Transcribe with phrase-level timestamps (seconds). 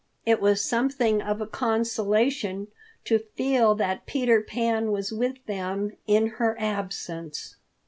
[0.25, 2.69] It was something of a consolation
[3.05, 7.57] to feel that Peter Pan was with them in her absence.